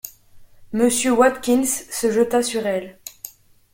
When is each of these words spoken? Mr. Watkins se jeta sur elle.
Mr. 0.73 1.11
Watkins 1.15 1.85
se 1.91 2.11
jeta 2.11 2.41
sur 2.41 2.65
elle. 2.65 2.97